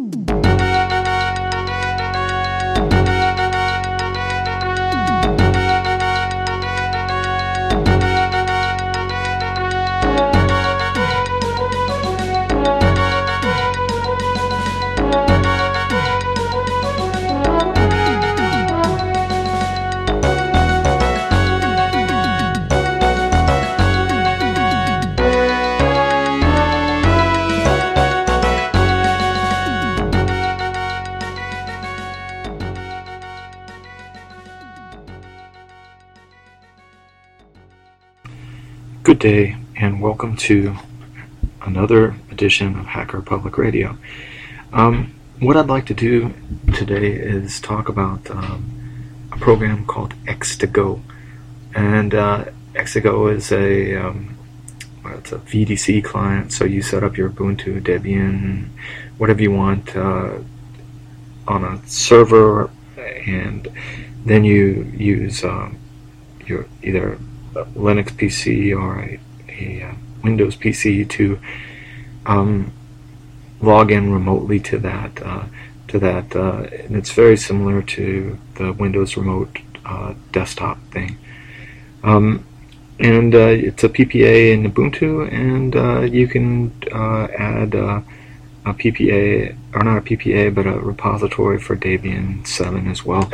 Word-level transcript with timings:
Mm-hmm. 0.00 0.27
Good 39.08 39.20
day, 39.20 39.56
and 39.74 40.02
welcome 40.02 40.36
to 40.36 40.76
another 41.62 42.14
edition 42.30 42.78
of 42.78 42.84
Hacker 42.84 43.22
Public 43.22 43.56
Radio. 43.56 43.96
Um, 44.70 45.14
what 45.40 45.56
I'd 45.56 45.68
like 45.68 45.86
to 45.86 45.94
do 45.94 46.34
today 46.74 47.12
is 47.12 47.58
talk 47.58 47.88
about 47.88 48.30
um, 48.30 48.70
a 49.32 49.38
program 49.38 49.86
called 49.86 50.12
X2Go, 50.26 51.00
and 51.74 52.14
uh, 52.14 52.44
X2Go 52.74 53.34
is 53.34 53.50
a 53.50 53.96
um, 53.96 54.36
it's 55.06 55.32
a 55.32 55.38
VDC 55.38 56.04
client, 56.04 56.52
so 56.52 56.66
you 56.66 56.82
set 56.82 57.02
up 57.02 57.16
your 57.16 57.30
Ubuntu, 57.30 57.80
Debian, 57.80 58.68
whatever 59.16 59.40
you 59.40 59.52
want 59.52 59.96
uh, 59.96 60.36
on 61.46 61.64
a 61.64 61.80
server, 61.88 62.68
and 62.98 63.68
then 64.26 64.44
you 64.44 64.92
use 64.94 65.44
uh, 65.44 65.70
your 66.44 66.66
either 66.82 67.18
Linux 67.74 68.10
PC 68.10 68.76
or 68.78 69.00
a, 69.00 69.20
a 69.48 69.88
uh, 69.88 69.94
Windows 70.22 70.56
PC 70.56 71.08
to 71.10 71.38
um, 72.26 72.72
log 73.60 73.90
in 73.90 74.12
remotely 74.12 74.60
to 74.60 74.78
that 74.78 75.22
uh, 75.22 75.44
to 75.88 75.98
that, 75.98 76.36
uh, 76.36 76.66
and 76.84 76.96
it's 76.96 77.12
very 77.12 77.36
similar 77.36 77.80
to 77.80 78.38
the 78.56 78.72
Windows 78.74 79.16
Remote 79.16 79.58
uh, 79.86 80.12
desktop 80.32 80.78
thing. 80.90 81.16
Um, 82.02 82.44
and 83.00 83.34
it's 83.34 83.84
a 83.84 83.88
PPA 83.88 84.52
in 84.52 84.70
Ubuntu, 84.70 85.32
and 85.32 86.12
you 86.12 86.26
can 86.28 86.72
add 86.92 87.74
a 87.74 88.74
PPA 88.74 89.56
or 89.74 89.82
not 89.82 89.98
a 89.98 90.00
PPA, 90.00 90.54
but 90.54 90.66
a 90.66 90.72
repository 90.72 91.58
for 91.58 91.76
Debian 91.76 92.46
7 92.46 92.88
as 92.88 93.04
well. 93.04 93.30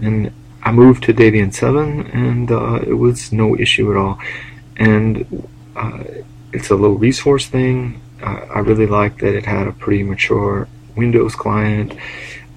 And 0.00 0.32
I 0.68 0.70
moved 0.70 1.04
to 1.04 1.14
Debian 1.14 1.54
7 1.54 2.08
and 2.08 2.52
uh, 2.52 2.80
it 2.86 2.92
was 2.92 3.32
no 3.32 3.56
issue 3.56 3.90
at 3.90 3.96
all. 3.96 4.18
And 4.76 5.48
uh, 5.74 6.04
it's 6.52 6.68
a 6.68 6.76
low 6.76 6.90
resource 6.90 7.46
thing. 7.46 8.02
Uh, 8.22 8.44
I 8.54 8.58
really 8.58 8.86
like 8.86 9.20
that 9.20 9.34
it 9.34 9.46
had 9.46 9.66
a 9.66 9.72
pretty 9.72 10.02
mature 10.02 10.68
Windows 10.94 11.34
client. 11.34 11.96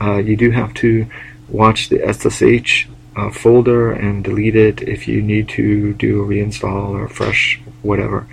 Uh, 0.01 0.17
you 0.17 0.35
do 0.35 0.51
have 0.51 0.73
to 0.83 1.07
watch 1.47 1.87
the 1.87 1.99
SSH 2.13 2.89
uh, 3.15 3.31
folder 3.31 3.93
and 3.93 4.25
delete 4.25 4.57
it 4.57 4.81
if 4.81 5.07
you 5.07 5.21
need 5.21 5.47
to 5.59 5.93
do 5.93 6.21
a 6.21 6.27
reinstall 6.27 6.89
or 6.89 7.07
fresh 7.07 7.61
whatever. 7.81 8.27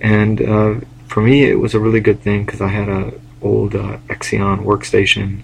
And 0.00 0.40
uh, 0.40 0.74
for 1.06 1.20
me, 1.20 1.44
it 1.44 1.56
was 1.56 1.74
a 1.74 1.80
really 1.80 2.00
good 2.00 2.22
thing 2.22 2.46
because 2.46 2.62
I 2.62 2.68
had 2.68 2.88
a 2.88 3.12
old 3.42 3.72
Xeon 3.72 4.64
workstation. 4.64 5.42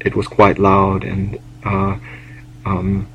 It 0.00 0.14
was 0.14 0.26
quite 0.26 0.58
loud 0.58 1.02
and 1.02 1.40
um, 2.66 3.08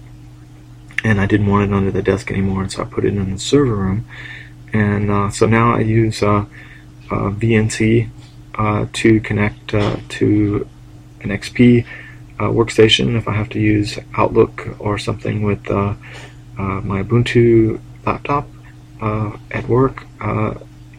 and 1.03 1.19
I 1.19 1.25
didn't 1.25 1.47
want 1.47 1.69
it 1.69 1.75
under 1.75 1.91
the 1.91 2.01
desk 2.01 2.31
anymore, 2.31 2.63
and 2.63 2.71
so 2.71 2.83
I 2.83 2.85
put 2.85 3.05
it 3.05 3.09
in 3.09 3.31
the 3.31 3.39
server 3.39 3.75
room. 3.75 4.07
And 4.73 5.11
uh, 5.11 5.29
so 5.29 5.45
now 5.45 5.75
I 5.75 5.81
use 5.81 6.23
uh, 6.23 6.45
uh, 7.11 7.29
VNC 7.31 8.09
uh, 8.55 8.85
to 8.93 9.19
connect 9.19 9.73
uh, 9.73 9.97
to 10.09 10.67
an 11.21 11.29
XP 11.29 11.85
uh, 12.39 12.43
workstation 12.43 13.17
if 13.17 13.27
I 13.27 13.33
have 13.33 13.49
to 13.49 13.59
use 13.59 13.99
Outlook 14.15 14.75
or 14.79 14.97
something 14.97 15.43
with 15.43 15.69
my 15.69 17.03
Ubuntu 17.03 17.79
laptop 18.05 18.47
at 19.01 19.67
work. 19.67 20.05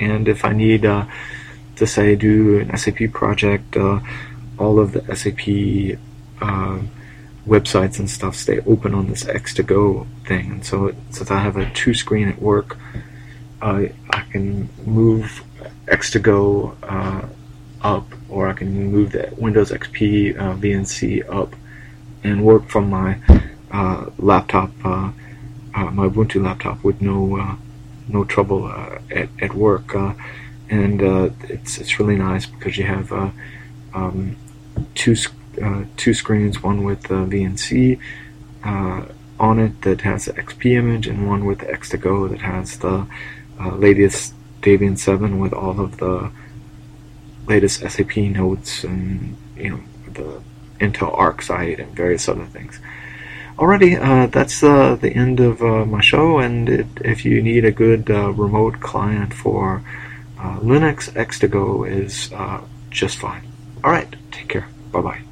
and 0.00 0.28
if 0.28 0.44
I 0.44 0.52
need 0.52 0.82
to 0.82 1.86
say 1.86 2.14
do 2.14 2.60
an 2.60 2.76
SAP 2.76 3.12
project, 3.12 3.76
all 3.76 4.78
of 4.78 4.92
the 4.92 5.16
SAP 5.16 5.98
websites 7.46 7.98
and 7.98 8.08
stuff 8.08 8.36
stay 8.36 8.60
open 8.60 8.94
on 8.94 9.08
this 9.08 9.24
X2Go 9.24 10.06
thing. 10.26 10.50
And 10.52 10.64
so 10.64 10.94
since 11.10 11.30
I 11.30 11.40
have 11.40 11.56
a 11.56 11.68
two 11.70 11.94
screen 11.94 12.28
at 12.28 12.40
work, 12.40 12.76
uh, 13.60 13.84
I 14.10 14.20
can 14.30 14.68
move 14.84 15.42
X2Go 15.86 16.76
uh, 16.82 17.26
up, 17.82 18.06
or 18.28 18.48
I 18.48 18.52
can 18.52 18.92
move 18.92 19.12
the 19.12 19.32
Windows 19.36 19.70
XP 19.70 20.36
uh, 20.38 20.54
VNC 20.54 21.28
up 21.32 21.54
and 22.24 22.44
work 22.44 22.68
from 22.68 22.90
my 22.90 23.18
uh, 23.70 24.10
laptop, 24.18 24.70
uh, 24.84 25.10
uh, 25.74 25.90
my 25.90 26.06
Ubuntu 26.06 26.44
laptop, 26.44 26.84
with 26.84 27.00
no 27.00 27.58
no 28.08 28.24
trouble 28.24 28.68
at 29.10 29.28
at 29.40 29.54
work. 29.54 29.94
and 30.68 31.02
it's 31.48 31.78
it's 31.78 31.98
really 31.98 32.16
nice 32.16 32.46
because 32.46 32.78
you 32.78 32.84
have 32.84 33.12
um, 33.94 34.36
two 34.94 35.14
uh, 35.60 35.84
two 35.96 36.14
screens, 36.14 36.62
one 36.62 36.84
with 36.84 37.02
the 37.04 37.14
VNC 37.26 37.98
uh, 38.64 39.04
on 39.38 39.58
it 39.58 39.82
that 39.82 40.02
has 40.02 40.26
the 40.26 40.32
XP 40.34 40.76
image, 40.76 41.06
and 41.06 41.26
one 41.28 41.44
with 41.44 41.60
the 41.60 41.66
X2Go 41.66 42.30
that 42.30 42.40
has 42.40 42.78
the 42.78 43.06
uh, 43.60 43.74
latest 43.76 44.34
Debian 44.60 44.98
7 44.98 45.38
with 45.38 45.52
all 45.52 45.80
of 45.80 45.98
the 45.98 46.30
latest 47.46 47.80
SAP 47.80 48.16
notes 48.16 48.84
and 48.84 49.36
you 49.56 49.70
know 49.70 49.80
the 50.12 50.40
Intel 50.78 51.16
Arc 51.18 51.42
site 51.42 51.80
and 51.80 51.94
various 51.94 52.28
other 52.28 52.44
things. 52.46 52.78
Alrighty, 53.58 54.00
uh, 54.00 54.26
that's 54.28 54.62
uh, 54.62 54.96
the 54.96 55.10
end 55.10 55.38
of 55.38 55.62
uh, 55.62 55.84
my 55.84 56.00
show, 56.00 56.38
and 56.38 56.68
it, 56.68 56.86
if 57.04 57.24
you 57.24 57.42
need 57.42 57.64
a 57.64 57.70
good 57.70 58.08
remote 58.08 58.80
client 58.80 59.34
for 59.34 59.82
Linux, 60.38 61.10
X2Go 61.12 61.88
is 61.88 62.30
just 62.90 63.18
fine. 63.18 63.42
Alright, 63.84 64.14
take 64.30 64.48
care. 64.48 64.68
Bye 64.90 65.00
bye. 65.00 65.31